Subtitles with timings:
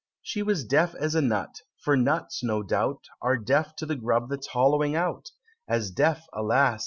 [0.23, 4.29] She was deaf as a nut for nuts, no doubt, Are deaf to the grub
[4.31, 5.29] that's hollowing out
[5.67, 6.79] As deaf, alas!